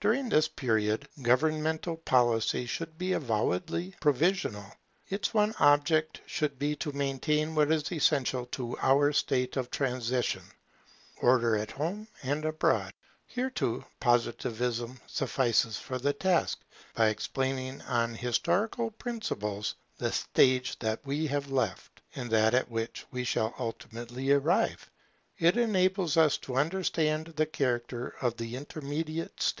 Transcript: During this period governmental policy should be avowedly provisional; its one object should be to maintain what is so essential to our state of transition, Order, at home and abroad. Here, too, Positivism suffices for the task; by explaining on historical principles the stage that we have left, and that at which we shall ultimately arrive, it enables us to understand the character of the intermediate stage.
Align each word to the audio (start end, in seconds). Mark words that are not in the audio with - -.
During 0.00 0.28
this 0.28 0.46
period 0.48 1.08
governmental 1.20 1.96
policy 1.96 2.64
should 2.66 2.96
be 2.96 3.12
avowedly 3.12 3.96
provisional; 4.00 4.64
its 5.08 5.34
one 5.34 5.54
object 5.58 6.20
should 6.24 6.56
be 6.58 6.74
to 6.76 6.92
maintain 6.92 7.54
what 7.54 7.72
is 7.72 7.82
so 7.88 7.96
essential 7.96 8.46
to 8.52 8.78
our 8.78 9.12
state 9.12 9.56
of 9.58 9.70
transition, 9.72 10.42
Order, 11.20 11.56
at 11.56 11.72
home 11.72 12.06
and 12.22 12.44
abroad. 12.46 12.92
Here, 13.26 13.50
too, 13.50 13.84
Positivism 14.00 15.00
suffices 15.06 15.76
for 15.78 15.98
the 15.98 16.12
task; 16.12 16.60
by 16.94 17.08
explaining 17.08 17.82
on 17.82 18.14
historical 18.14 18.92
principles 18.92 19.74
the 19.98 20.12
stage 20.12 20.78
that 20.78 21.00
we 21.04 21.26
have 21.26 21.50
left, 21.50 22.00
and 22.14 22.30
that 22.30 22.54
at 22.54 22.70
which 22.70 23.04
we 23.10 23.24
shall 23.24 23.52
ultimately 23.58 24.30
arrive, 24.30 24.88
it 25.38 25.56
enables 25.58 26.16
us 26.16 26.38
to 26.38 26.56
understand 26.56 27.26
the 27.36 27.46
character 27.46 28.14
of 28.22 28.36
the 28.36 28.54
intermediate 28.56 29.42
stage. 29.42 29.56